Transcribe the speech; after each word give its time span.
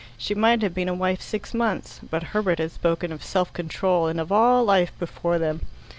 She 0.17 0.33
might 0.33 0.63
have 0.63 0.73
been 0.73 0.89
a 0.89 0.95
wife 0.95 1.21
six 1.21 1.53
months; 1.53 1.99
but 2.09 2.23
Herbert 2.33 2.57
had 2.57 2.71
spoken 2.71 3.11
of 3.11 3.23
self 3.23 3.53
control 3.53 4.07
and 4.07 4.19
of 4.19 4.31
all 4.31 4.65
life 4.65 4.91
before 4.97 5.37
them. 5.37 5.61